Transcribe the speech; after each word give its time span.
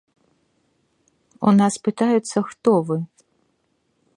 У 1.51 1.53
нас 1.59 1.73
пытаюцца, 1.89 2.37
хто 2.49 2.71
вы. 2.89 2.97